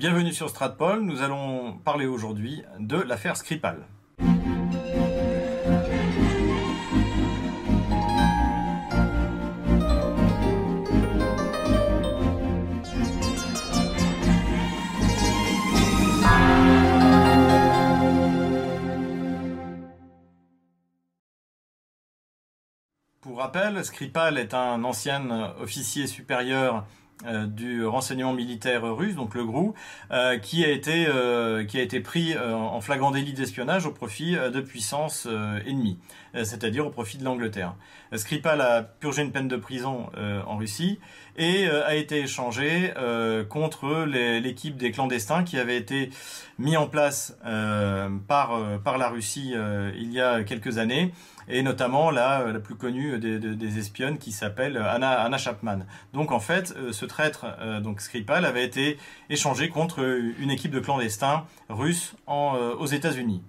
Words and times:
Bienvenue 0.00 0.32
sur 0.32 0.48
Stratpol, 0.48 1.02
nous 1.02 1.20
allons 1.20 1.76
parler 1.76 2.06
aujourd'hui 2.06 2.62
de 2.78 2.96
l'affaire 2.96 3.36
Skripal. 3.36 3.86
Pour 23.20 23.36
rappel, 23.36 23.84
Skripal 23.84 24.38
est 24.38 24.54
un 24.54 24.82
ancien 24.82 25.52
officier 25.60 26.06
supérieur 26.06 26.86
du 27.46 27.84
renseignement 27.84 28.32
militaire 28.32 28.82
russe, 28.82 29.14
donc 29.14 29.34
le 29.34 29.44
GRU, 29.44 29.72
euh, 30.10 30.38
qui 30.38 30.64
a 30.64 30.70
été 30.70 31.06
euh, 31.06 31.64
qui 31.64 31.78
a 31.78 31.82
été 31.82 32.00
pris 32.00 32.36
en 32.38 32.80
flagrant 32.80 33.10
délit 33.10 33.32
d'espionnage 33.32 33.86
au 33.86 33.92
profit 33.92 34.34
de 34.34 34.60
puissances 34.60 35.26
ennemies, 35.66 35.98
c'est-à-dire 36.34 36.86
au 36.86 36.90
profit 36.90 37.18
de 37.18 37.24
l'Angleterre. 37.24 37.74
Skripal 38.14 38.60
a 38.60 38.82
purgé 38.82 39.22
une 39.22 39.32
peine 39.32 39.48
de 39.48 39.56
prison 39.56 40.10
en 40.46 40.56
Russie 40.56 40.98
et 41.40 41.68
a 41.68 41.94
été 41.94 42.20
échangé 42.20 42.92
contre 43.48 44.04
l'équipe 44.04 44.76
des 44.76 44.92
clandestins 44.92 45.42
qui 45.42 45.58
avait 45.58 45.76
été 45.76 46.10
mis 46.58 46.76
en 46.76 46.86
place 46.86 47.36
par 48.28 48.60
par 48.84 48.98
la 48.98 49.08
Russie 49.08 49.54
il 49.96 50.12
y 50.12 50.20
a 50.20 50.44
quelques 50.44 50.78
années 50.78 51.12
et 51.50 51.62
notamment 51.62 52.10
la, 52.10 52.44
plus 52.62 52.76
connue 52.76 53.18
des, 53.18 53.38
des, 53.38 53.78
espionnes 53.78 54.18
qui 54.18 54.32
s'appelle 54.32 54.76
Anna, 54.76 55.36
Chapman. 55.38 55.80
Donc 56.12 56.32
en 56.32 56.40
fait, 56.40 56.74
euh, 56.76 56.92
ce 56.92 57.04
traître, 57.04 57.46
euh, 57.60 57.80
donc 57.80 58.00
Skripal, 58.00 58.44
avait 58.44 58.64
été 58.64 58.98
échangé 59.28 59.68
contre 59.68 60.00
une 60.38 60.50
équipe 60.50 60.70
de 60.70 60.80
clandestins 60.80 61.44
russes 61.68 62.14
euh, 62.28 62.74
aux 62.76 62.86
États-Unis. 62.86 63.42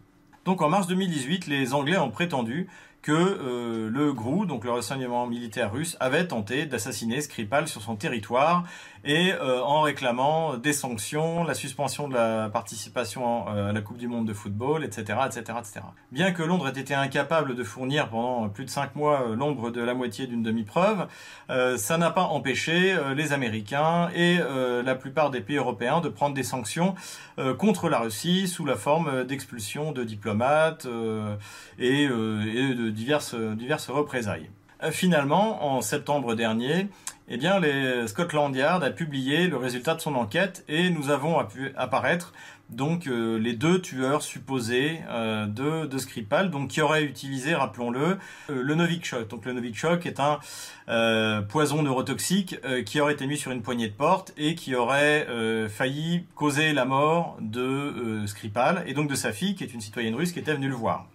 Donc 0.46 0.62
en 0.62 0.70
mars 0.70 0.88
2018, 0.88 1.48
les 1.48 1.73
Anglais 1.73 1.98
ont 1.98 2.10
prétendu 2.10 2.68
que 3.02 3.12
euh, 3.12 3.90
le 3.90 4.13
GRU, 4.13 4.46
donc 4.46 4.63
le 4.63 4.71
renseignement 4.71 5.26
militaire 5.26 5.71
russe, 5.71 5.98
avait 5.99 6.27
tenté 6.27 6.66
d'assassiner 6.66 7.21
Skripal 7.21 7.68
sur 7.68 7.82
son 7.82 7.96
territoire 7.96 8.63
et 9.04 9.34
euh, 9.34 9.63
en 9.63 9.82
réclamant 9.82 10.57
des 10.57 10.74
sanctions, 10.74 11.44
la 11.44 11.55
suspension 11.55 12.07
de 12.07 12.13
la 12.13 12.49
participation 12.49 13.48
euh, 13.48 13.70
à 13.70 13.74
la 13.74 13.82
Coupe 13.82 13.98
du 13.98 14.07
Monde 14.07 14.27
de 14.27 14.34
football, 14.34 14.84
etc., 14.84 15.18
etc., 15.26 15.57
etc. 15.57 15.79
Bien 16.12 16.32
que 16.32 16.44
Londres 16.44 16.68
ait 16.68 16.79
été 16.79 16.94
incapable 16.94 17.55
de 17.55 17.63
fournir 17.63 18.10
pendant 18.10 18.48
plus 18.49 18.66
de 18.66 18.70
cinq 18.70 18.96
mois 18.96 19.29
l'ombre 19.35 19.72
de 19.72 19.82
la 19.82 19.96
moitié 19.96 20.27
d'une 20.27 20.44
demi-preuve, 20.44 21.07
ça 21.77 21.98
n'a 21.98 22.12
pas 22.12 22.24
empêché 22.24 22.98
les 23.16 23.34
Américains 23.34 24.10
et 24.16 24.38
la 24.84 24.96
plupart 24.96 25.29
des 25.32 25.41
pays 25.41 25.57
européens 25.57 26.02
de 26.02 26.10
prendre 26.10 26.35
des 26.35 26.44
sanctions 26.44 26.96
contre 27.57 27.90
la 27.90 27.99
Russie 27.99 28.48
sous 28.48 28.66
la 28.66 28.76
forme 28.76 29.24
d'expulsion 29.24 29.91
de 29.91 30.04
diplomates 30.04 30.88
et, 31.79 32.04
et 32.04 32.07
de 32.07 32.91
diverses, 32.92 33.90
représailles. 33.90 34.50
Euh, 34.84 34.92
finalement, 34.92 35.76
en 35.76 35.82
septembre 35.82 36.36
dernier, 36.36 36.88
eh 37.28 37.38
bien, 37.38 37.60
les 37.60 38.08
Scotland 38.08 38.54
Yard 38.56 38.84
a 38.84 38.90
publié 38.90 39.48
le 39.48 39.58
résultat 39.58 39.96
de 39.96 40.02
son 40.02 40.16
enquête 40.16 40.66
et 40.68 40.90
nous 40.90 41.10
avons 41.10 41.44
pu 41.46 41.72
apparaître 41.78 42.34
donc 42.70 43.06
euh, 43.08 43.38
les 43.38 43.54
deux 43.54 43.82
tueurs 43.82 44.22
supposés 44.22 45.02
euh, 45.10 45.46
de, 45.46 45.86
de 45.86 45.98
Skripal, 45.98 46.50
donc 46.50 46.70
qui 46.70 46.82
auraient 46.82 47.04
utilisé, 47.04 47.54
rappelons-le, 47.54 48.18
le 48.50 48.76
Novichok. 48.76 49.28
Donc 49.28 49.46
le 49.46 49.54
Novichok 49.54 50.06
est 50.06 50.20
un 50.20 50.40
poison 51.44 51.84
neurotoxique 51.84 52.58
qui 52.86 53.00
aurait 53.00 53.14
été 53.14 53.28
mis 53.28 53.38
sur 53.38 53.52
une 53.52 53.62
poignée 53.62 53.88
de 53.88 53.94
porte 53.94 54.34
et 54.38 54.56
qui 54.56 54.76
aurait 54.76 55.28
failli 55.70 56.26
causer 56.36 56.74
la 56.74 56.86
mort 56.86 57.38
de 57.40 58.26
Skripal 58.26 58.84
et 58.88 58.94
donc 58.94 59.10
de 59.10 59.16
sa 59.16 59.32
fille, 59.32 59.56
qui 59.56 59.64
est 59.64 59.74
une 59.74 59.82
citoyenne 59.82 60.16
russe 60.16 60.34
qui 60.34 60.40
était 60.40 60.54
venue 60.54 60.70
le 60.70 60.76
voir. 60.76 61.06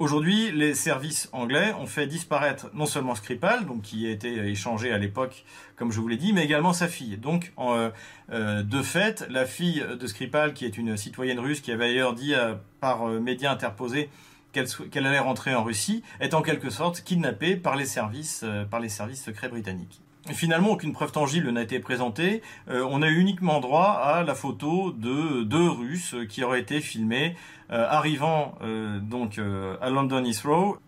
Aujourd'hui, 0.00 0.50
les 0.50 0.74
services 0.74 1.28
anglais 1.32 1.74
ont 1.74 1.84
fait 1.84 2.06
disparaître 2.06 2.70
non 2.72 2.86
seulement 2.86 3.14
Skripal, 3.14 3.66
qui 3.82 4.06
a 4.06 4.10
été 4.10 4.34
échangé 4.48 4.92
à 4.92 4.96
l'époque, 4.96 5.44
comme 5.76 5.92
je 5.92 6.00
vous 6.00 6.08
l'ai 6.08 6.16
dit, 6.16 6.32
mais 6.32 6.42
également 6.42 6.72
sa 6.72 6.88
fille. 6.88 7.18
Donc, 7.18 7.52
euh, 7.58 7.90
euh, 8.32 8.62
de 8.62 8.80
fait, 8.80 9.26
la 9.28 9.44
fille 9.44 9.84
de 10.00 10.06
Skripal, 10.06 10.54
qui 10.54 10.64
est 10.64 10.78
une 10.78 10.96
citoyenne 10.96 11.38
russe, 11.38 11.60
qui 11.60 11.70
avait 11.70 11.88
d'ailleurs 11.88 12.14
dit 12.14 12.32
euh, 12.32 12.54
par 12.80 13.04
médias 13.08 13.52
interposés 13.52 14.08
qu'elle 14.52 15.06
allait 15.06 15.18
rentrer 15.18 15.54
en 15.54 15.64
Russie, 15.64 16.02
est 16.18 16.32
en 16.32 16.40
quelque 16.40 16.70
sorte 16.70 17.02
kidnappée 17.02 17.56
par 17.56 17.76
les 17.76 17.84
services 17.84 18.42
secrets 19.22 19.48
britanniques. 19.50 20.00
Finalement, 20.28 20.72
aucune 20.72 20.92
preuve 20.92 21.12
tangible 21.12 21.50
n'a 21.50 21.62
été 21.62 21.80
présentée. 21.80 22.42
Euh, 22.68 22.86
on 22.88 23.02
a 23.02 23.08
eu 23.08 23.18
uniquement 23.18 23.60
droit 23.60 24.00
à 24.04 24.22
la 24.22 24.34
photo 24.34 24.92
de 24.92 25.44
deux 25.44 25.68
Russes 25.68 26.14
qui 26.28 26.44
auraient 26.44 26.60
été 26.60 26.80
filmés 26.80 27.36
euh, 27.72 27.86
arrivant 27.88 28.54
euh, 28.62 28.98
donc 29.00 29.40
à 29.80 29.90
London 29.90 30.24
Heathrow 30.24 30.78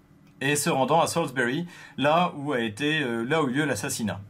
et 0.41 0.57
se 0.57 0.69
rendant 0.71 1.01
à 1.01 1.07
Salisbury, 1.07 1.67
là 1.97 2.33
où 2.37 2.53
a 2.53 2.61
été 2.61 3.01
là 3.27 3.43
où 3.43 3.49
eu 3.49 3.53
lieu 3.53 3.65
l'assassinat. 3.65 4.21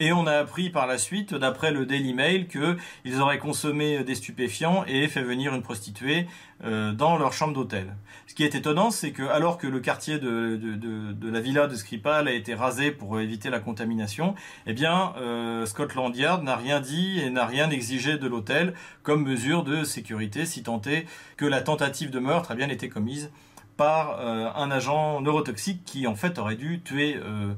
Et 0.00 0.12
on 0.12 0.26
a 0.26 0.32
appris 0.32 0.70
par 0.70 0.86
la 0.86 0.96
suite, 0.96 1.34
d'après 1.34 1.72
le 1.72 1.84
Daily 1.84 2.14
Mail, 2.14 2.46
qu'ils 2.46 3.20
auraient 3.20 3.38
consommé 3.38 4.04
des 4.04 4.14
stupéfiants 4.14 4.84
et 4.86 5.08
fait 5.08 5.22
venir 5.22 5.54
une 5.54 5.62
prostituée 5.62 6.26
euh, 6.64 6.92
dans 6.92 7.18
leur 7.18 7.32
chambre 7.32 7.52
d'hôtel. 7.52 7.96
Ce 8.28 8.34
qui 8.34 8.44
est 8.44 8.54
étonnant, 8.54 8.92
c'est 8.92 9.10
que 9.10 9.24
alors 9.24 9.58
que 9.58 9.66
le 9.66 9.80
quartier 9.80 10.18
de, 10.18 10.56
de, 10.56 10.74
de, 10.74 11.12
de, 11.12 11.30
la 11.30 11.40
villa 11.40 11.66
de 11.66 11.74
Skripal 11.74 12.28
a 12.28 12.32
été 12.32 12.54
rasé 12.54 12.92
pour 12.92 13.18
éviter 13.18 13.50
la 13.50 13.58
contamination, 13.58 14.36
eh 14.66 14.72
bien 14.72 15.14
euh, 15.18 15.66
Scotland 15.66 16.14
Yard 16.14 16.44
n'a 16.44 16.56
rien 16.56 16.80
dit 16.80 17.20
et 17.20 17.30
n'a 17.30 17.46
rien 17.46 17.70
exigé 17.70 18.18
de 18.18 18.26
l'hôtel 18.28 18.74
comme 19.02 19.24
mesure 19.24 19.64
de 19.64 19.82
sécurité, 19.82 20.46
si 20.46 20.62
tant 20.62 20.80
est 20.82 21.06
que 21.36 21.44
la 21.44 21.60
tentative 21.60 22.10
de 22.10 22.20
meurtre 22.20 22.52
a 22.52 22.54
bien 22.54 22.68
été 22.68 22.88
commise 22.88 23.30
par 23.78 24.18
euh, 24.20 24.50
un 24.54 24.70
agent 24.70 25.22
neurotoxique 25.22 25.84
qui 25.86 26.06
en 26.06 26.16
fait 26.16 26.38
aurait 26.38 26.56
dû 26.56 26.82
tuer 26.82 27.16
euh, 27.16 27.54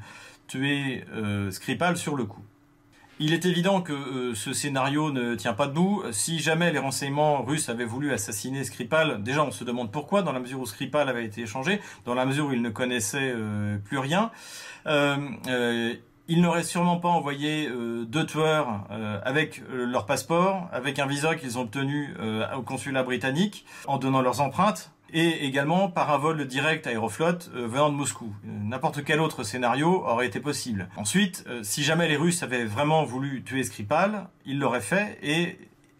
tuer 0.51 1.05
euh, 1.15 1.51
Skripal 1.51 1.97
sur 1.97 2.17
le 2.17 2.25
coup. 2.25 2.43
Il 3.21 3.35
est 3.35 3.45
évident 3.45 3.83
que 3.83 3.93
euh, 3.93 4.35
ce 4.35 4.53
scénario 4.53 5.13
ne 5.13 5.35
tient 5.35 5.53
pas 5.53 5.67
debout. 5.67 6.03
Si 6.11 6.41
jamais 6.41 6.73
les 6.73 6.79
renseignements 6.79 7.43
russes 7.43 7.69
avaient 7.69 7.85
voulu 7.85 8.13
assassiner 8.13 8.65
Skripal, 8.65 9.23
déjà 9.23 9.45
on 9.45 9.53
se 9.53 9.63
demande 9.63 9.93
pourquoi, 9.93 10.23
dans 10.23 10.33
la 10.33 10.41
mesure 10.41 10.59
où 10.61 10.67
Skripal 10.67 11.09
avait 11.09 11.25
été 11.25 11.43
échangé, 11.43 11.81
dans 12.05 12.15
la 12.15 12.27
mesure 12.27 12.47
où 12.47 12.53
il 12.53 12.63
ne 12.63 12.71
connaissait 12.71 13.33
euh, 13.35 13.79
plus 13.79 13.99
rien. 13.99 14.33
ils 14.87 16.41
n'auraient 16.41 16.65
sûrement 16.65 16.97
pas 16.97 17.09
envoyé 17.09 17.69
deux 18.07 18.25
tueurs 18.25 18.87
avec 19.25 19.63
leur 19.69 20.07
passeport, 20.07 20.69
avec 20.73 21.01
un 21.01 21.07
visa 21.07 21.35
qu'ils 21.35 21.59
ont 21.59 21.63
obtenu 21.63 22.15
au 22.57 22.63
consulat 22.63 23.03
britannique, 23.03 23.67
en 23.89 23.99
donnant 23.99 24.23
leurs 24.23 24.41
empreintes 24.41 24.93
et 25.13 25.45
également 25.47 25.89
par 25.89 26.11
un 26.11 26.19
vol 26.19 26.47
direct 26.47 26.87
Aeroflot 26.87 27.49
euh, 27.55 27.67
venant 27.67 27.91
de 27.91 27.95
Moscou. 27.95 28.35
N'importe 28.45 29.05
quel 29.05 29.21
autre 29.21 29.43
scénario 29.45 30.05
aurait 30.07 30.27
été 30.27 30.41
possible. 30.41 30.89
Ensuite, 30.97 31.45
euh, 31.49 31.63
si 31.63 31.83
jamais 31.83 32.09
les 32.09 32.17
Russes 32.17 32.43
avaient 32.43 32.65
vraiment 32.65 33.05
voulu 33.05 33.43
tuer 33.43 33.65
Skripal, 33.65 34.29
ils 34.47 34.59
l'auraient 34.59 34.81
fait 34.81 35.19
et 35.23 35.59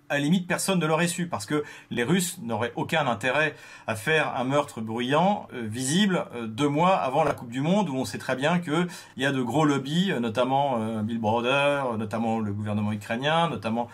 à 0.09 0.19
limite 0.19 0.49
personne 0.49 0.81
ne 0.81 0.87
l'aurait 0.87 1.07
su 1.07 1.29
parce 1.29 1.47
que 1.47 1.63
les 1.91 2.03
Russes 2.03 2.39
n'auraient 2.43 2.73
aucun 2.75 3.07
intérêt 3.07 3.55
à 3.87 3.95
faire 3.95 4.35
un 4.37 4.45
meurtre 4.45 4.81
bruyant 4.81 5.47
euh, 5.55 5.63
visible 5.67 6.25
deux 6.47 6.69
mois 6.69 6.97
avant 6.97 7.23
la 7.23 7.33
Coupe 7.33 7.51
du 7.51 7.61
Monde 7.61 7.89
où 7.89 7.97
on 7.97 8.05
sait 8.05 8.19
très 8.19 8.35
bien 8.35 8.59
qu'il 8.59 8.89
y 9.17 9.25
a 9.25 9.33
de 9.33 9.43
gros 9.43 9.65
lobbies, 9.65 10.13
notamment 10.21 11.03
Bill 11.03 11.19
Browder, 11.19 11.83
notamment 11.97 12.41
le 12.41 12.53
gouvernement 12.53 12.93
ukrainien, 12.93 13.49
notamment 13.49 13.89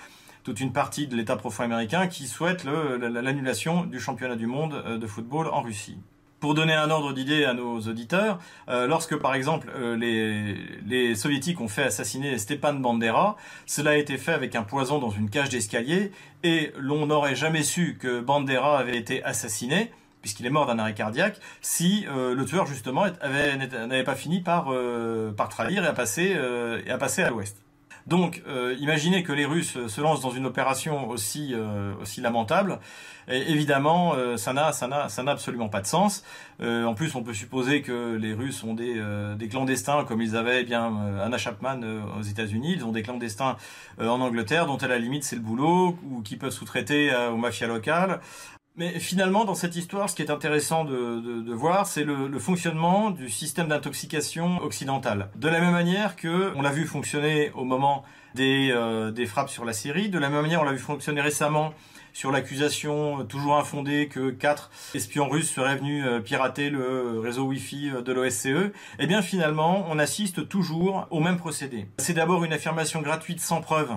toute 0.46 0.60
une 0.60 0.72
partie 0.72 1.08
de 1.08 1.16
l'État 1.16 1.34
profond 1.34 1.64
américain 1.64 2.06
qui 2.06 2.28
souhaite 2.28 2.62
l'annulation 2.62 3.84
du 3.84 3.98
championnat 3.98 4.36
du 4.36 4.46
monde 4.46 4.80
euh, 4.86 4.96
de 4.96 5.06
football 5.08 5.48
en 5.48 5.60
Russie. 5.60 5.98
Pour 6.38 6.54
donner 6.54 6.72
un 6.72 6.88
ordre 6.88 7.12
d'idée 7.12 7.44
à 7.44 7.52
nos 7.52 7.80
auditeurs, 7.80 8.38
euh, 8.68 8.86
lorsque 8.86 9.16
par 9.16 9.34
exemple 9.34 9.68
euh, 9.74 9.96
les, 9.96 11.16
soviétiques 11.16 11.60
ont 11.60 11.66
fait 11.66 11.82
assassiner 11.82 12.38
Stepan 12.38 12.74
Bandera, 12.74 13.36
cela 13.66 13.90
a 13.90 13.94
été 13.96 14.18
fait 14.18 14.34
avec 14.34 14.54
un 14.54 14.62
poison 14.62 15.00
dans 15.00 15.10
une 15.10 15.30
cage 15.30 15.48
d'escalier 15.48 16.12
et 16.44 16.72
l'on 16.78 17.06
n'aurait 17.06 17.34
jamais 17.34 17.64
su 17.64 17.98
que 18.00 18.20
Bandera 18.20 18.78
avait 18.78 18.98
été 18.98 19.24
assassiné 19.24 19.90
puisqu'il 20.22 20.46
est 20.46 20.50
mort 20.50 20.66
d'un 20.66 20.78
arrêt 20.78 20.94
cardiaque, 20.94 21.40
si 21.60 22.04
le 22.08 22.44
tueur 22.44 22.66
justement 22.66 23.04
n'avait 23.06 24.02
pas 24.02 24.16
fini 24.16 24.40
par, 24.40 24.72
trahir 25.50 25.84
et 25.84 25.86
à, 25.86 25.92
passer 25.92 27.22
à 27.22 27.30
l'ouest. 27.30 27.65
Donc, 28.06 28.42
euh, 28.46 28.76
imaginez 28.78 29.24
que 29.24 29.32
les 29.32 29.44
Russes 29.44 29.86
se 29.88 30.00
lancent 30.00 30.20
dans 30.20 30.30
une 30.30 30.46
opération 30.46 31.08
aussi 31.08 31.52
euh, 31.52 31.92
aussi 32.00 32.20
lamentable. 32.20 32.78
Et 33.28 33.50
évidemment, 33.50 34.14
euh, 34.14 34.36
ça 34.36 34.52
n'a 34.52 34.70
ça 34.70 34.86
n'a 34.86 35.08
ça 35.08 35.24
n'a 35.24 35.32
absolument 35.32 35.68
pas 35.68 35.80
de 35.80 35.88
sens. 35.88 36.22
en 36.60 36.94
plus, 36.94 37.16
on 37.16 37.24
peut 37.24 37.34
supposer 37.34 37.82
que 37.82 38.14
les 38.14 38.32
Russes 38.32 38.62
ont 38.62 38.74
des 38.74 39.02
des 39.36 39.48
clandestins 39.48 40.04
comme 40.04 40.22
ils 40.22 40.36
avaient 40.36 40.60
eh 40.62 40.64
bien 40.64 40.92
Anna 41.20 41.38
Chapman 41.38 41.80
aux 42.18 42.22
États-Unis. 42.22 42.74
Ils 42.76 42.84
ont 42.84 42.92
des 42.92 43.02
clandestins 43.02 43.56
en 43.98 44.20
Angleterre, 44.20 44.66
dont 44.66 44.76
à 44.76 44.86
la 44.86 44.98
limite 44.98 45.24
c'est 45.24 45.36
le 45.36 45.42
boulot 45.42 45.98
ou 46.08 46.22
qui 46.22 46.36
peuvent 46.36 46.52
sous-traiter 46.52 47.12
aux 47.32 47.36
mafias 47.36 47.66
locales. 47.66 48.20
Mais 48.76 48.98
finalement, 48.98 49.46
dans 49.46 49.54
cette 49.54 49.74
histoire, 49.74 50.10
ce 50.10 50.14
qui 50.14 50.20
est 50.20 50.30
intéressant 50.30 50.84
de, 50.84 51.52
voir, 51.54 51.86
c'est 51.86 52.04
le, 52.04 52.38
fonctionnement 52.38 53.10
du 53.10 53.30
système 53.30 53.68
d'intoxication 53.68 54.58
occidental. 54.62 55.30
De 55.34 55.48
la 55.48 55.60
même 55.60 55.72
manière 55.72 56.14
que 56.14 56.52
on 56.56 56.62
l'a 56.62 56.70
vu 56.70 56.84
fonctionner 56.84 57.50
au 57.54 57.64
moment 57.64 58.04
des, 58.34 58.70
euh, 58.70 59.10
des 59.10 59.24
frappes 59.24 59.48
sur 59.48 59.64
la 59.64 59.72
Syrie, 59.72 60.10
de 60.10 60.18
la 60.18 60.28
même 60.28 60.42
manière 60.42 60.60
on 60.60 60.64
l'a 60.64 60.72
vu 60.72 60.78
fonctionner 60.78 61.22
récemment 61.22 61.72
sur 62.12 62.30
l'accusation 62.30 63.20
euh, 63.20 63.24
toujours 63.24 63.56
infondée 63.56 64.08
que 64.08 64.30
quatre 64.30 64.70
espions 64.94 65.28
russes 65.28 65.50
seraient 65.50 65.76
venus 65.76 66.04
euh, 66.06 66.20
pirater 66.20 66.68
le 66.68 67.18
réseau 67.20 67.44
Wi-Fi 67.44 67.92
de 68.04 68.12
l'OSCE, 68.12 68.72
eh 68.98 69.06
bien 69.06 69.22
finalement, 69.22 69.86
on 69.88 69.98
assiste 69.98 70.48
toujours 70.48 71.06
au 71.10 71.20
même 71.20 71.38
procédé. 71.38 71.88
C'est 71.96 72.14
d'abord 72.14 72.44
une 72.44 72.52
affirmation 72.52 73.00
gratuite 73.00 73.40
sans 73.40 73.62
preuve 73.62 73.90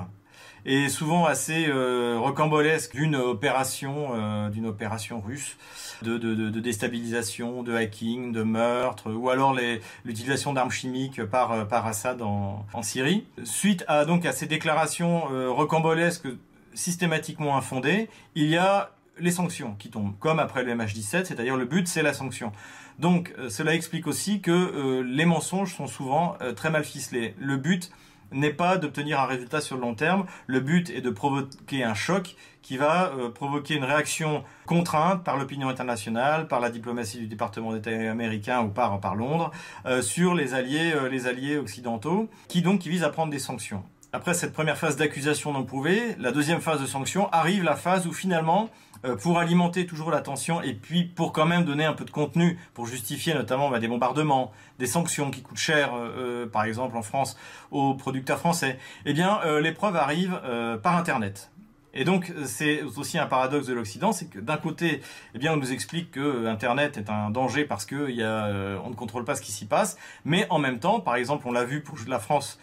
et 0.65 0.89
souvent 0.89 1.25
assez 1.25 1.67
euh, 1.67 2.17
rocambolesque 2.19 2.95
d'une 2.95 3.15
opération, 3.15 4.09
euh, 4.13 4.49
d'une 4.49 4.65
opération 4.65 5.21
russe 5.21 5.57
de, 6.01 6.17
déstabilisation, 6.59 7.63
de 7.63 7.75
hacking, 7.75 8.31
de 8.31 8.43
meurtre, 8.43 9.11
ou 9.11 9.29
alors 9.29 9.57
l'utilisation 10.05 10.53
d'armes 10.53 10.71
chimiques 10.71 11.23
par, 11.25 11.51
euh, 11.51 11.65
Assad 11.69 12.21
en, 12.21 12.65
Syrie. 12.81 13.25
Suite 13.43 13.83
à 13.87 14.05
donc 14.05 14.25
à 14.25 14.31
ces 14.31 14.45
déclarations 14.45 15.23
rocambolesques 15.53 16.27
systématiquement 16.73 17.57
infondées, 17.57 18.09
il 18.35 18.45
y 18.45 18.57
a 18.57 18.91
les 19.17 19.31
sanctions 19.31 19.75
qui 19.77 19.89
tombent, 19.89 20.13
comme 20.19 20.39
après 20.39 20.63
le 20.63 20.73
MH17, 20.73 21.25
c'est-à-dire 21.25 21.57
le 21.57 21.65
but 21.65 21.87
c'est 21.87 22.01
la 22.01 22.13
sanction. 22.13 22.53
Donc 22.99 23.33
cela 23.49 23.73
explique 23.73 24.07
aussi 24.07 24.39
que 24.39 25.01
les 25.01 25.25
mensonges 25.25 25.75
sont 25.75 25.87
souvent 25.87 26.37
très 26.55 26.69
mal 26.69 26.85
ficelés. 26.85 27.35
Le 27.37 27.57
but 27.57 27.91
n'est 28.31 28.53
pas 28.53 28.77
d'obtenir 28.77 29.19
un 29.19 29.25
résultat 29.25 29.61
sur 29.61 29.75
le 29.75 29.81
long 29.81 29.95
terme. 29.95 30.25
Le 30.47 30.59
but 30.59 30.89
est 30.89 31.01
de 31.01 31.09
provoquer 31.09 31.83
un 31.83 31.93
choc 31.93 32.35
qui 32.61 32.77
va 32.77 33.13
euh, 33.13 33.29
provoquer 33.29 33.75
une 33.75 33.83
réaction 33.83 34.43
contrainte 34.65 35.23
par 35.23 35.37
l'opinion 35.37 35.69
internationale, 35.69 36.47
par 36.47 36.59
la 36.59 36.69
diplomatie 36.69 37.17
du 37.17 37.27
département 37.27 37.73
d'État 37.73 37.91
américain 38.11 38.61
ou 38.61 38.69
par, 38.69 39.15
Londres, 39.15 39.51
euh, 39.85 40.01
sur 40.01 40.35
les 40.35 40.53
alliés, 40.53 40.91
euh, 40.93 41.09
les 41.09 41.27
alliés 41.27 41.57
occidentaux, 41.57 42.29
qui 42.47 42.61
donc 42.61 42.81
qui 42.81 42.89
visent 42.89 43.03
à 43.03 43.09
prendre 43.09 43.31
des 43.31 43.39
sanctions. 43.39 43.83
Après 44.11 44.33
cette 44.33 44.53
première 44.53 44.75
phase 44.75 44.97
d'accusation 44.97 45.53
non 45.53 45.63
prouvée, 45.63 46.15
la 46.17 46.31
deuxième 46.31 46.61
phase 46.61 46.81
de 46.81 46.87
sanction 46.87 47.29
arrive 47.31 47.63
la 47.63 47.75
phase 47.75 48.07
où 48.07 48.11
finalement 48.11 48.71
euh, 49.05 49.15
pour 49.15 49.37
alimenter 49.37 49.85
toujours 49.85 50.09
la 50.09 50.21
tension 50.21 50.63
et 50.63 50.73
puis 50.73 51.03
pour 51.03 51.31
quand 51.31 51.45
même 51.45 51.63
donner 51.63 51.85
un 51.85 51.93
peu 51.93 52.05
de 52.05 52.09
contenu, 52.09 52.57
pour 52.73 52.87
justifier 52.87 53.35
notamment 53.35 53.69
bah, 53.69 53.77
des 53.77 53.87
bombardements, 53.87 54.51
des 54.79 54.87
sanctions 54.87 55.29
qui 55.29 55.43
coûtent 55.43 55.59
cher, 55.59 55.93
euh, 55.93 56.09
euh, 56.17 56.47
par 56.47 56.63
exemple 56.63 56.97
en 56.97 57.03
France, 57.03 57.37
aux 57.69 57.93
producteurs 57.93 58.39
français, 58.39 58.79
eh 59.05 59.13
bien 59.13 59.41
l'épreuve 59.61 59.95
arrive 59.95 60.41
par 60.81 60.97
Internet. 60.97 61.51
Et 61.99 62.05
donc 62.05 62.31
c'est 62.45 62.81
aussi 62.81 63.17
un 63.17 63.25
paradoxe 63.25 63.67
de 63.67 63.73
l'Occident, 63.73 64.13
c'est 64.13 64.27
que 64.27 64.39
d'un 64.39 64.55
côté, 64.57 65.01
eh 65.35 65.37
bien 65.37 65.53
on 65.53 65.57
nous 65.57 65.73
explique 65.73 66.11
que 66.11 66.45
Internet 66.47 66.97
est 66.97 67.09
un 67.09 67.29
danger 67.29 67.65
parce 67.65 67.85
que 67.85 67.95
on 67.95 68.89
ne 68.89 68.95
contrôle 68.95 69.25
pas 69.25 69.35
ce 69.35 69.41
qui 69.41 69.51
s'y 69.51 69.65
passe, 69.65 69.97
mais 70.23 70.47
en 70.49 70.59
même 70.59 70.79
temps, 70.79 71.01
par 71.01 71.15
exemple, 71.15 71.45
on 71.47 71.51
l'a 71.51 71.65
vu 71.65 71.81
pour 71.81 71.97
la 72.07 72.19
France 72.19 72.57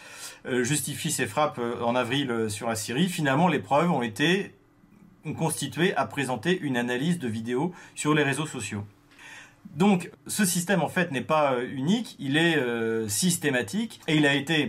justifie 0.62 1.10
ses 1.10 1.26
frappes 1.26 1.60
en 1.82 1.94
avril 1.94 2.46
sur 2.48 2.68
la 2.68 2.76
Syrie. 2.76 3.08
Finalement, 3.08 3.48
les 3.48 3.58
preuves 3.58 3.90
ont 3.90 4.02
été 4.02 4.54
constitué 5.34 5.94
à 5.96 6.06
présenter 6.06 6.58
une 6.58 6.78
analyse 6.78 7.18
de 7.18 7.28
vidéos 7.28 7.72
sur 7.94 8.14
les 8.14 8.22
réseaux 8.22 8.46
sociaux. 8.46 8.84
Donc 9.74 10.10
ce 10.26 10.44
système 10.44 10.82
en 10.82 10.88
fait 10.88 11.10
n'est 11.12 11.20
pas 11.20 11.54
euh, 11.54 11.68
unique, 11.70 12.16
il 12.18 12.36
est 12.36 12.56
euh, 12.56 13.08
systématique 13.08 14.00
et 14.06 14.16
il 14.16 14.26
a 14.26 14.34
été 14.34 14.64
euh, 14.64 14.68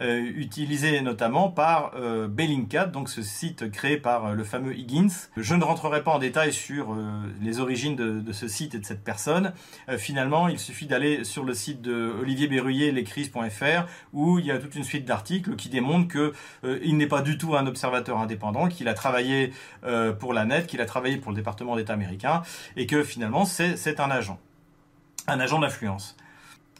utilisé 0.00 1.00
notamment 1.00 1.50
par 1.50 1.92
euh, 1.94 2.26
Bellingcat, 2.26 2.86
donc 2.86 3.08
ce 3.08 3.22
site 3.22 3.70
créé 3.70 3.96
par 3.96 4.26
euh, 4.26 4.34
le 4.34 4.42
fameux 4.42 4.76
Higgins. 4.76 5.28
Je 5.36 5.54
ne 5.54 5.62
rentrerai 5.62 6.02
pas 6.02 6.10
en 6.10 6.18
détail 6.18 6.52
sur 6.52 6.96
les 7.40 7.60
origines 7.60 7.96
de, 7.96 8.32
ce 8.32 8.48
site 8.48 8.74
et 8.74 8.78
de 8.78 8.84
cette 8.84 9.04
personne. 9.04 9.52
finalement, 9.98 10.48
il 10.48 10.58
suffit 10.58 10.86
d'aller 10.86 11.24
sur 11.24 11.44
le 11.44 11.54
site 11.54 11.80
de 11.82 12.12
Olivier 12.20 12.48
Berruyer, 12.48 12.92
lescrises.fr, 12.92 13.86
où 14.12 14.38
il 14.38 14.46
y 14.46 14.50
a 14.50 14.58
toute 14.58 14.74
une 14.74 14.84
suite 14.84 15.04
d'articles 15.04 15.56
qui 15.56 15.68
démontrent 15.68 16.08
que 16.08 16.32
il 16.82 16.96
n'est 16.96 17.06
pas 17.06 17.22
du 17.22 17.38
tout 17.38 17.56
un 17.56 17.66
observateur 17.66 18.18
indépendant, 18.18 18.68
qu'il 18.68 18.88
a 18.88 18.94
travaillé 18.94 19.52
pour 20.18 20.32
la 20.32 20.44
net, 20.44 20.66
qu'il 20.66 20.80
a 20.80 20.86
travaillé 20.86 21.16
pour 21.16 21.30
le 21.30 21.36
département 21.36 21.76
d'État 21.76 21.92
américain, 21.92 22.42
et 22.76 22.86
que 22.86 23.02
finalement 23.02 23.44
c'est 23.44 24.00
un 24.00 24.10
agent, 24.10 24.38
un 25.26 25.40
agent 25.40 25.60
d'influence. 25.60 26.16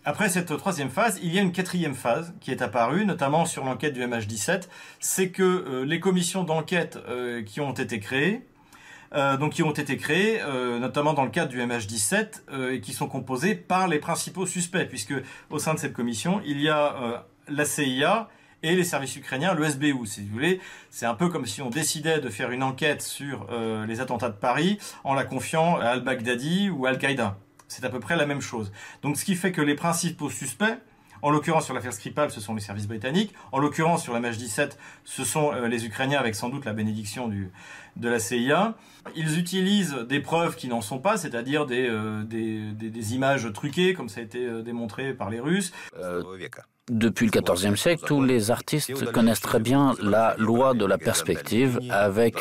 Après 0.06 0.28
cette 0.28 0.54
troisième 0.58 0.90
phase, 0.90 1.18
il 1.22 1.34
y 1.34 1.38
a 1.38 1.42
une 1.42 1.52
quatrième 1.52 1.94
phase 1.94 2.34
qui 2.40 2.50
est 2.50 2.60
apparue, 2.60 3.06
notamment 3.06 3.46
sur 3.46 3.64
l'enquête 3.64 3.94
du 3.94 4.02
MH17, 4.02 4.68
c'est 5.00 5.30
que 5.30 5.42
euh, 5.42 5.84
les 5.86 5.98
commissions 5.98 6.44
d'enquête 6.44 6.98
euh, 7.08 7.42
qui 7.42 7.62
ont 7.62 7.72
été 7.72 8.00
créées, 8.00 8.46
euh, 9.14 9.38
donc 9.38 9.54
qui 9.54 9.62
ont 9.62 9.72
été 9.72 9.96
créées, 9.96 10.40
notamment 10.78 11.14
dans 11.14 11.24
le 11.24 11.30
cadre 11.30 11.48
du 11.48 11.58
MH17, 11.58 12.72
et 12.72 12.80
qui 12.82 12.92
sont 12.92 13.08
composées 13.08 13.54
par 13.54 13.88
les 13.88 13.98
principaux 13.98 14.44
suspects, 14.44 14.86
puisque 14.88 15.14
au 15.48 15.58
sein 15.58 15.72
de 15.72 15.78
cette 15.78 15.94
commission, 15.94 16.42
il 16.44 16.60
y 16.60 16.68
a 16.68 17.24
la 17.48 17.64
CIA 17.64 18.28
et 18.62 18.74
les 18.74 18.84
services 18.84 19.16
ukrainiens, 19.16 19.54
le 19.54 19.64
SBU, 19.64 20.04
si 20.04 20.22
vous 20.22 20.32
voulez. 20.32 20.60
C'est 20.90 21.06
un 21.06 21.14
peu 21.14 21.28
comme 21.28 21.46
si 21.46 21.62
on 21.62 21.70
décidait 21.70 22.20
de 22.20 22.28
faire 22.28 22.50
une 22.50 22.62
enquête 22.62 23.02
sur 23.02 23.46
les 23.86 24.00
attentats 24.00 24.30
de 24.30 24.36
Paris 24.36 24.78
en 25.04 25.14
la 25.14 25.24
confiant 25.24 25.76
à 25.76 25.86
al-Baghdadi 25.86 26.70
ou 26.70 26.84
Al-Qaïda. 26.86 27.38
C'est 27.68 27.84
à 27.84 27.88
peu 27.88 28.00
près 28.00 28.16
la 28.16 28.26
même 28.26 28.40
chose. 28.40 28.72
Donc 29.02 29.16
ce 29.16 29.24
qui 29.24 29.34
fait 29.34 29.52
que 29.52 29.62
les 29.62 29.74
principaux 29.74 30.30
suspects, 30.30 30.78
en 31.24 31.30
l'occurrence 31.30 31.64
sur 31.64 31.72
l'affaire 31.72 31.94
Skripal, 31.94 32.30
ce 32.30 32.38
sont 32.38 32.54
les 32.54 32.60
services 32.60 32.86
britanniques. 32.86 33.32
En 33.50 33.58
l'occurrence 33.58 34.02
sur 34.02 34.12
la 34.12 34.20
Mage 34.20 34.36
17, 34.36 34.78
ce 35.04 35.24
sont 35.24 35.52
euh, 35.54 35.68
les 35.68 35.86
Ukrainiens 35.86 36.18
avec 36.18 36.34
sans 36.34 36.50
doute 36.50 36.66
la 36.66 36.74
bénédiction 36.74 37.32
de 37.96 38.08
la 38.08 38.18
CIA. 38.18 38.74
Ils 39.16 39.38
utilisent 39.38 39.94
des 40.06 40.20
preuves 40.20 40.54
qui 40.54 40.68
n'en 40.68 40.82
sont 40.82 40.98
pas, 40.98 41.16
c'est-à-dire 41.16 41.64
des, 41.64 41.86
euh, 41.88 42.24
images 43.10 43.50
truquées, 43.54 43.94
comme 43.94 44.10
ça 44.10 44.20
a 44.20 44.22
été 44.22 44.44
euh, 44.44 44.62
démontré 44.62 45.14
par 45.14 45.30
les 45.30 45.40
Russes. 45.40 45.72
Depuis 46.90 47.30
le 47.32 47.40
XIVe 47.40 47.76
siècle, 47.76 48.04
tous 48.06 48.22
les 48.22 48.50
artistes 48.50 49.10
connaissent 49.12 49.40
très 49.40 49.60
bien 49.60 49.94
la 50.02 50.34
loi 50.36 50.74
de 50.74 50.84
la 50.84 50.98
perspective 50.98 51.80
avec 51.88 52.34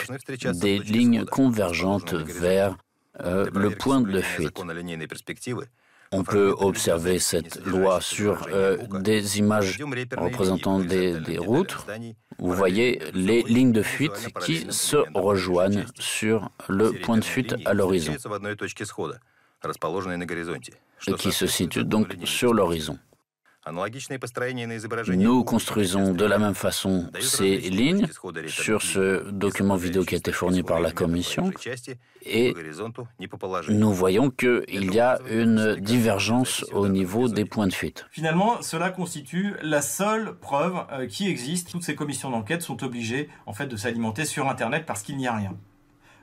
des 0.44 0.80
lignes 0.80 1.24
convergentes 1.24 2.14
vers 2.14 2.75
euh, 3.21 3.50
le 3.54 3.69
point 3.71 4.01
de 4.01 4.21
fuite. 4.21 4.57
On 6.12 6.24
peut 6.24 6.54
observer 6.60 7.18
cette 7.18 7.65
loi 7.65 8.00
sur 8.00 8.48
euh, 8.51 8.77
des 9.01 9.39
images 9.39 9.80
représentant 10.15 10.80
des, 10.80 11.19
des, 11.19 11.39
routes. 11.39 11.75
Vous 12.38 12.54
voyez 12.54 13.01
les 13.13 13.42
lignes 13.44 13.71
de 13.71 13.81
fuite 13.81 14.30
qui 14.42 14.71
se 14.71 14.98
rejoignent 15.15 15.86
sur 15.98 16.51
le 16.69 16.92
point 16.92 17.18
de 17.18 17.24
fuite 17.24 17.56
à 17.65 17.74
l'horizon, 17.74 18.13
qui 21.18 21.31
se 21.31 21.48
situe 21.48 21.83
donc 21.83 22.15
sur 22.25 22.54
l'horizon. 22.54 23.00
Nous 25.07 25.44
construisons 25.44 26.13
de 26.13 26.25
la 26.25 26.38
même 26.38 26.54
façon 26.54 27.10
ces 27.19 27.57
lignes 27.57 28.07
sur 28.48 28.81
ce 28.81 29.30
document 29.31 29.75
vidéo 29.75 30.04
qui 30.04 30.15
a 30.15 30.18
été 30.18 30.31
fourni 30.31 30.63
par 30.63 30.80
la 30.80 30.92
Commission 30.92 31.51
et 32.25 32.53
nous 33.70 33.93
voyons 33.93 34.29
qu'il 34.29 34.93
y 34.93 35.00
a 35.00 35.20
une 35.29 35.75
divergence 35.75 36.65
au 36.74 36.88
niveau 36.88 37.27
des 37.27 37.46
points 37.46 37.67
de 37.67 37.74
fuite. 37.74 38.05
Finalement, 38.12 38.62
cela 38.62 38.89
constitue 38.89 39.55
la 39.62 39.82
seule 39.82 40.36
preuve 40.39 40.86
euh, 40.91 41.08
qui 41.08 41.27
existe. 41.27 41.72
Toutes 41.72 41.84
ces 41.84 41.96
commissions 41.96 42.29
d'enquête 42.29 42.62
sont 42.62 42.84
obligées 42.84 43.29
en 43.46 43.53
fait 43.53 43.67
de 43.67 43.75
s'alimenter 43.75 44.25
sur 44.25 44.50
Internet 44.50 44.86
parce 44.86 45.03
qu'il 45.03 45.17
n'y 45.17 45.27
a 45.27 45.36
rien. 45.36 45.55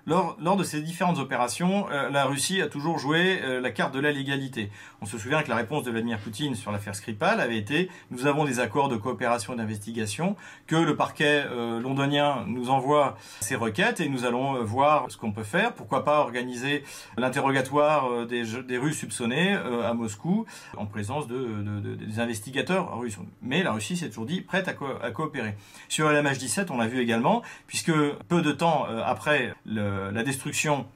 Lors, 0.06 0.56
de 0.56 0.64
ces 0.64 0.80
différentes 0.80 1.18
opérations, 1.18 1.86
euh, 1.90 2.08
la 2.10 2.24
Russie 2.24 2.62
a 2.62 2.68
toujours 2.68 2.98
joué 2.98 3.40
euh, 3.42 3.60
la 3.60 3.70
carte 3.70 3.94
de 3.94 4.00
la 4.00 4.12
légalité. 4.12 4.70
On 5.02 5.06
se 5.06 5.18
souvient 5.18 5.42
que 5.42 5.50
la 5.50 5.56
réponse 5.56 5.84
de 5.84 5.90
Vladimir 5.90 6.18
Poutine 6.18 6.54
sur 6.54 6.72
l'affaire 6.72 6.94
Skripal 6.94 7.40
avait 7.40 7.58
été 7.58 7.90
nous 8.10 8.26
avons 8.26 8.44
des 8.44 8.60
accords 8.60 8.88
de 8.88 8.96
coopération 8.96 9.52
et 9.52 9.56
d'investigation, 9.56 10.36
que 10.66 10.76
le 10.76 10.96
parquet 10.96 11.44
euh, 11.46 11.80
londonien 11.80 12.44
nous 12.46 12.70
envoie 12.70 13.16
ses 13.40 13.56
requêtes 13.56 14.00
et 14.00 14.08
nous 14.08 14.24
allons 14.24 14.64
voir 14.64 15.10
ce 15.10 15.16
qu'on 15.16 15.32
peut 15.32 15.44
faire. 15.44 15.74
Pourquoi 15.74 16.04
pas 16.04 16.20
organiser 16.20 16.82
l'interrogatoire 17.16 18.26
des, 18.26 18.78
Russes 18.78 19.00
soupçonnés 19.00 19.52
à 19.52 19.92
Moscou 19.92 20.46
en 20.76 20.86
présence 20.86 21.26
de, 21.26 21.94
des 21.94 22.18
investigateurs 22.20 22.98
russes. 22.98 23.18
Mais 23.42 23.62
la 23.62 23.72
Russie 23.72 23.96
s'est 23.96 24.08
toujours 24.08 24.26
dit 24.26 24.40
prête 24.40 24.68
à, 24.68 24.74
à 25.04 25.10
coopérer. 25.10 25.54
Sur 25.88 26.08
LMH17, 26.08 26.66
on 26.70 26.78
l'a 26.78 26.86
vu 26.86 27.00
également, 27.00 27.42
puisque 27.66 27.92
peu 28.28 28.40
de 28.42 28.52
temps 28.52 28.86
après 29.04 29.54
le 29.66 29.89
euh, 29.90 30.12
la 30.12 30.22
destruction 30.22 30.86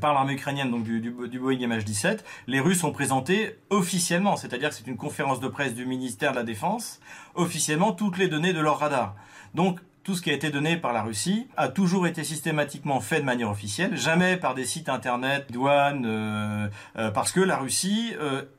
par 0.00 0.14
l'armée 0.14 0.32
ukrainienne 0.32 0.70
donc 0.70 0.84
du, 0.84 1.38
Boeing 1.38 1.58
MH17, 1.58 2.20
les 2.46 2.60
Russes 2.60 2.82
ont 2.84 2.90
présenté 2.90 3.58
officiellement, 3.70 4.36
c'est-à-dire 4.36 4.70
que 4.70 4.74
c'est 4.74 4.86
une 4.86 4.96
conférence 4.96 5.40
de 5.40 5.48
presse 5.48 5.74
du 5.74 5.86
ministère 5.86 6.32
de 6.32 6.36
la 6.36 6.42
Défense, 6.42 7.00
officiellement 7.34 7.92
toutes 7.92 8.18
les 8.18 8.28
données 8.28 8.52
de 8.52 8.60
leur 8.60 8.78
radar. 8.80 9.14
Donc 9.54 9.78
tout 10.02 10.14
ce 10.14 10.22
qui 10.22 10.30
a 10.30 10.32
été 10.32 10.50
donné 10.50 10.76
par 10.76 10.92
la 10.92 11.02
Russie 11.02 11.46
a 11.56 11.68
toujours 11.68 12.06
été 12.06 12.24
systématiquement 12.24 13.00
fait 13.00 13.20
de 13.20 13.24
manière 13.24 13.50
officielle, 13.50 13.96
jamais 13.96 14.36
par 14.36 14.54
des 14.54 14.64
sites 14.64 14.88
internet, 14.88 15.50
douanes, 15.52 16.04
euh, 16.06 16.68
euh, 16.96 17.10
parce 17.10 17.30
que 17.30 17.40
la 17.40 17.56
Russie 17.56 18.14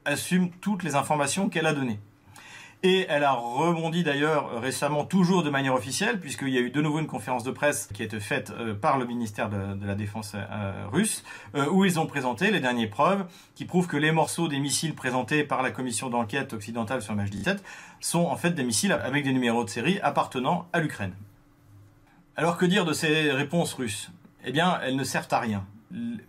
assume 0.05 0.51
toutes 0.61 0.83
les 0.83 0.95
informations 0.95 1.49
qu'elle 1.49 1.65
a 1.67 1.73
données. 1.73 1.99
Et 2.87 3.07
elle 3.09 3.23
a 3.23 3.31
rebondi 3.31 4.03
d'ailleurs 4.03 4.61
récemment, 4.61 5.05
toujours 5.05 5.41
de 5.41 5.49
manière 5.49 5.73
officielle, 5.73 6.19
puisqu'il 6.19 6.49
y 6.49 6.57
a 6.59 6.61
eu 6.61 6.69
de 6.69 6.81
nouveau 6.83 6.99
une 6.99 7.07
conférence 7.07 7.43
de 7.43 7.49
presse 7.49 7.89
qui 7.91 8.03
a 8.03 8.05
été 8.05 8.19
faite 8.19 8.51
euh, 8.51 8.75
par 8.75 8.99
le 8.99 9.05
ministère 9.05 9.49
de, 9.49 9.83
la 9.83 9.95
Défense 9.95 10.33
euh, 10.35 10.71
russe, 10.91 11.23
euh, 11.55 11.67
où 11.71 11.83
ils 11.83 11.99
ont 11.99 12.05
présenté 12.05 12.51
les 12.51 12.59
dernières 12.59 12.91
preuves 12.91 13.25
qui 13.55 13.65
prouvent 13.65 13.87
que 13.87 13.97
les 13.97 14.11
morceaux 14.11 14.47
des 14.47 14.59
missiles 14.59 14.93
présentés 14.93 15.43
par 15.43 15.63
la 15.63 15.71
commission 15.71 16.11
d'enquête 16.11 16.53
occidentale 16.53 17.01
sur 17.01 17.15
MH17 17.15 17.57
sont 18.01 18.25
en 18.27 18.35
fait 18.35 18.51
des 18.51 18.63
missiles 18.63 18.91
avec 18.91 19.23
des 19.23 19.33
numéros 19.33 19.63
de 19.63 19.69
série 19.71 19.99
appartenant 20.01 20.67
à 20.71 20.79
l'Ukraine. 20.79 21.15
Alors 22.35 22.55
que 22.55 22.67
dire 22.67 22.85
de 22.85 22.93
ces 22.93 23.31
réponses 23.31 23.73
russes? 23.73 24.11
Eh 24.45 24.51
bien, 24.51 24.79
elles 24.83 24.95
ne 24.95 25.03
servent 25.03 25.25
à 25.31 25.39
rien. 25.39 25.65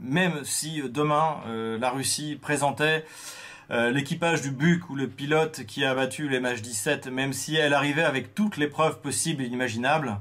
Même 0.00 0.42
si 0.42 0.80
demain 0.88 1.36
la 1.78 1.90
Russie 1.90 2.38
présentait 2.40 3.04
euh, 3.70 3.90
l'équipage 3.90 4.42
du 4.42 4.50
Buk 4.50 4.90
ou 4.90 4.94
le 4.94 5.08
pilote 5.08 5.64
qui 5.66 5.85
a 5.85 5.90
abattu 5.90 6.28
les 6.28 6.40
MH17, 6.40 7.11
même 7.11 7.32
si 7.32 7.56
elle 7.56 7.75
arrivait 7.75 8.04
avec 8.04 8.35
toutes 8.35 8.56
les 8.56 8.68
preuves 8.68 9.00
possibles 9.00 9.42
et 9.42 9.46
imaginables, 9.46 10.18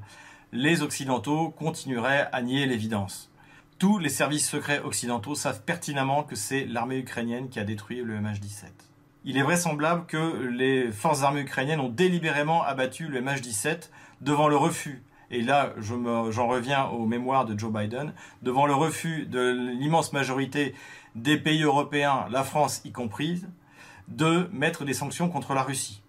les 0.52 0.82
Occidentaux 0.82 1.50
continueraient 1.50 2.28
à 2.32 2.42
nier 2.42 2.66
l'évidence. 2.66 3.30
Tous 3.78 4.00
les 4.00 4.10
services 4.10 4.50
secrets 4.50 4.80
occidentaux 4.80 5.36
savent 5.36 5.62
pertinemment 5.64 6.24
que 6.24 6.36
c'est 6.36 6.66
l'armée 6.66 6.98
ukrainienne 6.98 7.50
qui 7.50 7.60
a 7.60 7.64
détruit 7.64 8.02
le 8.02 8.18
MH17. 8.18 8.66
Il 9.26 9.38
est 9.38 9.44
vraisemblable 9.44 10.06
que 10.08 10.48
les 10.48 10.92
forces 10.92 11.24
armées 11.24 11.42
ukrainiennes 11.42 11.80
ont 11.80 11.90
délibérément 11.90 12.64
abattu 12.64 13.08
le 13.08 13.22
MH17 13.22 13.90
devant 14.22 14.48
le 14.48 14.56
refus 14.56 15.04
et 15.32 15.42
là 15.42 15.74
j'en 15.80 16.48
reviens 16.48 16.86
aux 16.86 17.06
mémoires 17.06 17.46
de 17.46 17.58
Joe 17.58 17.72
Biden, 17.72 18.14
devant 18.42 18.66
le 18.66 18.74
refus 18.74 19.26
de 19.26 19.74
l'immense 19.80 20.14
majorité 20.14 20.74
des 21.16 21.38
pays 21.38 21.64
européens, 21.64 22.28
la 22.30 22.44
France 22.44 22.82
y 22.86 22.92
comprise, 22.92 23.48
de 24.08 24.50
mettre 24.52 24.86
des 24.86 24.94
sanctions 24.94 25.30
contre 25.30 25.54
la 25.54 25.64
Russie. 25.64 26.02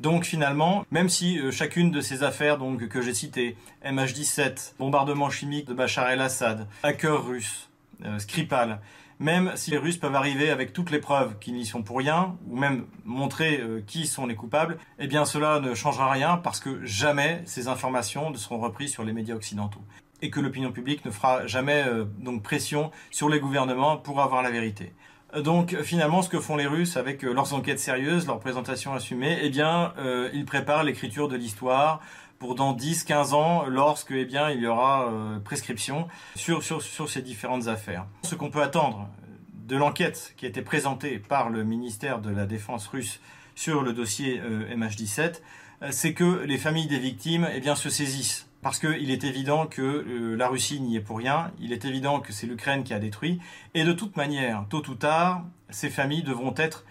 Donc 0.00 0.24
finalement, 0.24 0.84
même 0.90 1.08
si 1.08 1.38
euh, 1.38 1.52
chacune 1.52 1.92
de 1.92 2.00
ces 2.00 2.24
affaires 2.24 2.58
donc, 2.58 2.88
que 2.88 3.00
j'ai 3.00 3.14
citées, 3.14 3.56
MH17, 3.84 4.74
bombardement 4.78 5.30
chimique 5.30 5.66
de 5.66 5.74
Bachar 5.74 6.10
el-Assad, 6.10 6.66
hacker 6.82 7.24
russe, 7.24 7.70
euh, 8.04 8.18
Skripal, 8.18 8.80
même 9.20 9.52
si 9.54 9.70
les 9.70 9.78
Russes 9.78 9.98
peuvent 9.98 10.16
arriver 10.16 10.50
avec 10.50 10.72
toutes 10.72 10.90
les 10.90 10.98
preuves 10.98 11.38
qu'ils 11.38 11.54
n'y 11.54 11.64
sont 11.64 11.82
pour 11.82 11.98
rien, 11.98 12.36
ou 12.48 12.56
même 12.56 12.86
montrer 13.04 13.60
euh, 13.60 13.80
qui 13.86 14.08
sont 14.08 14.26
les 14.26 14.34
coupables, 14.34 14.78
eh 14.98 15.08
cela 15.24 15.60
ne 15.60 15.74
changera 15.74 16.10
rien 16.10 16.36
parce 16.36 16.58
que 16.58 16.84
jamais 16.84 17.42
ces 17.46 17.68
informations 17.68 18.30
ne 18.30 18.36
seront 18.36 18.58
reprises 18.58 18.90
sur 18.90 19.04
les 19.04 19.12
médias 19.12 19.36
occidentaux. 19.36 19.82
Et 20.22 20.30
que 20.30 20.40
l'opinion 20.40 20.72
publique 20.72 21.04
ne 21.04 21.10
fera 21.10 21.46
jamais 21.46 21.84
euh, 21.86 22.04
donc 22.18 22.42
pression 22.42 22.90
sur 23.10 23.28
les 23.28 23.40
gouvernements 23.40 23.96
pour 23.96 24.20
avoir 24.20 24.42
la 24.42 24.50
vérité. 24.50 24.94
Donc 25.36 25.76
finalement, 25.82 26.22
ce 26.22 26.28
que 26.28 26.38
font 26.38 26.56
les 26.56 26.66
Russes 26.66 26.96
avec 26.96 27.24
euh, 27.24 27.32
leurs 27.32 27.54
enquêtes 27.54 27.80
sérieuses, 27.80 28.26
leurs 28.26 28.38
présentations 28.38 28.92
assumées, 28.94 29.38
eh 29.42 29.50
bien, 29.50 29.94
ils 30.32 30.44
préparent 30.44 30.84
l'écriture 30.84 31.28
de 31.28 31.36
l'histoire 31.36 32.00
pour 32.42 32.56
dans 32.56 32.74
10-15 32.74 33.34
ans, 33.34 33.66
lorsque 33.68 34.10
eh 34.10 34.24
bien, 34.24 34.50
il 34.50 34.60
y 34.60 34.66
aura 34.66 35.06
euh, 35.06 35.38
prescription 35.38 36.08
sur, 36.34 36.64
sur, 36.64 36.82
sur, 36.82 37.08
ces 37.08 37.22
différentes 37.22 37.68
affaires. 37.68 38.04
Ce 38.24 38.34
qu'on 38.34 38.50
peut 38.50 38.62
attendre 38.62 39.08
de 39.52 39.76
l'enquête 39.76 40.34
qui 40.36 40.46
a 40.46 40.48
été 40.48 40.60
présentée 40.60 41.20
par 41.20 41.50
le 41.50 41.62
ministère 41.62 42.20
de 42.20 42.30
la 42.30 42.44
Défense 42.44 42.88
russe 42.88 43.20
sur 43.54 43.82
le 43.82 43.92
dossier 43.92 44.40
euh, 44.40 44.74
MH17, 44.74 45.40
euh, 45.82 45.88
c'est 45.92 46.14
que 46.14 46.42
les 46.42 46.58
familles 46.58 46.88
des 46.88 46.98
victimes 46.98 47.48
eh 47.54 47.60
bien, 47.60 47.76
se 47.76 47.90
saisissent. 47.90 48.51
Parce 48.62 48.78
qu'il 48.78 49.10
est 49.10 49.24
évident 49.24 49.66
que 49.66 50.36
la 50.38 50.48
Russie 50.48 50.80
n'y 50.80 50.96
est 50.96 51.00
pour 51.00 51.18
rien, 51.18 51.50
il 51.58 51.72
est 51.72 51.84
évident 51.84 52.20
que 52.20 52.32
c'est 52.32 52.46
l'Ukraine 52.46 52.84
qui 52.84 52.94
a 52.94 53.00
détruit, 53.00 53.40
et 53.74 53.82
de 53.82 53.92
toute 53.92 54.16
manière, 54.16 54.64
tôt 54.70 54.88
ou 54.88 54.94
tard, 54.94 55.44
ces 55.68 55.90
familles 55.90 56.22
devront 56.22 56.54
être 56.56 56.84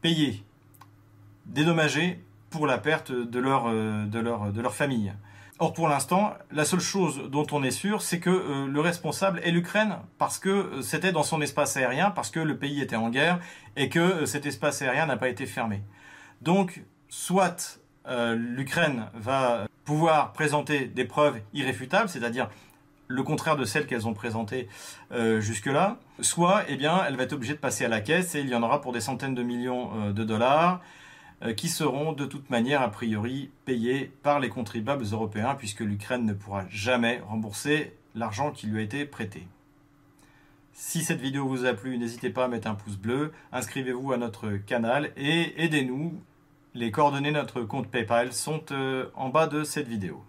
payées, 0.00 0.44
dédommagées 1.46 2.22
pour 2.50 2.66
la 2.66 2.78
perte 2.78 3.12
de 3.12 3.38
leur, 3.40 3.66
euh, 3.66 4.68
famille. 4.70 5.12
Or, 5.58 5.72
pour 5.72 5.88
l'instant, 5.88 6.34
la 6.52 6.64
seule 6.64 6.80
chose 6.80 7.28
dont 7.30 7.46
on 7.50 7.64
est 7.64 7.72
sûr, 7.72 8.00
c'est 8.00 8.20
que 8.20 8.30
euh, 8.30 8.66
le 8.68 8.80
responsable 8.80 9.40
est 9.42 9.50
l'Ukraine, 9.50 9.96
parce 10.18 10.38
que 10.38 10.48
euh, 10.48 10.82
c'était 10.82 11.10
dans 11.10 11.24
son 11.24 11.40
espace 11.40 11.76
aérien, 11.76 12.12
parce 12.12 12.30
que 12.30 12.38
le 12.38 12.56
pays 12.56 12.80
était 12.80 12.96
en 12.96 13.10
guerre, 13.10 13.40
et 13.76 13.88
que 13.88 14.24
cet 14.24 14.46
espace 14.46 14.82
aérien 14.82 15.06
n'a 15.06 15.16
pas 15.16 15.28
été 15.28 15.46
fermé. 15.46 15.82
Donc, 16.42 16.84
soit 17.08 17.80
l'Ukraine 18.34 19.10
va 19.12 19.67
pouvoir 19.88 20.32
présenter 20.32 20.86
des 20.86 21.04
preuves 21.04 21.40
irréfutables, 21.54 22.08
c'est-à-dire 22.08 22.48
le 23.08 23.22
contraire 23.22 23.56
de 23.56 23.64
celles 23.64 23.86
qu'elles 23.86 24.06
ont 24.06 24.12
présentées 24.12 24.68
jusque-là, 25.10 25.96
soit 26.20 26.64
eh 26.68 26.76
bien, 26.76 27.02
elle 27.06 27.16
va 27.16 27.22
être 27.22 27.32
obligée 27.32 27.54
de 27.54 27.58
passer 27.58 27.86
à 27.86 27.88
la 27.88 28.02
caisse, 28.02 28.34
et 28.34 28.40
il 28.40 28.48
y 28.50 28.54
en 28.54 28.62
aura 28.62 28.82
pour 28.82 28.92
des 28.92 29.00
centaines 29.00 29.34
de 29.34 29.42
millions 29.42 30.10
de 30.12 30.24
dollars, 30.24 30.82
euh, 31.44 31.52
qui 31.52 31.68
seront 31.68 32.12
de 32.12 32.26
toute 32.26 32.50
manière 32.50 32.82
a 32.82 32.90
priori 32.90 33.50
payés 33.64 34.10
par 34.24 34.40
les 34.40 34.48
contribuables 34.48 35.04
européens 35.12 35.54
puisque 35.54 35.80
l'Ukraine 35.80 36.24
ne 36.24 36.32
pourra 36.32 36.64
jamais 36.68 37.22
rembourser 37.28 37.94
l'argent 38.16 38.50
qui 38.50 38.66
lui 38.66 38.80
a 38.80 38.82
été 38.82 39.04
prêté. 39.04 39.46
Si 40.72 41.04
cette 41.04 41.20
vidéo 41.20 41.46
vous 41.46 41.64
a 41.64 41.74
plu, 41.74 41.96
n'hésitez 41.96 42.30
pas 42.30 42.46
à 42.46 42.48
mettre 42.48 42.66
un 42.66 42.74
pouce 42.74 42.96
bleu, 42.96 43.32
inscrivez-vous 43.52 44.12
à 44.12 44.16
notre 44.16 44.50
canal 44.66 45.12
et 45.16 45.62
aidez-nous. 45.62 46.20
Les 46.74 46.90
coordonnées 46.90 47.30
de 47.30 47.36
notre 47.36 47.62
compte 47.62 47.88
PayPal 47.88 48.32
sont 48.32 48.62
euh, 48.72 49.06
en 49.14 49.30
bas 49.30 49.46
de 49.46 49.64
cette 49.64 49.88
vidéo. 49.88 50.22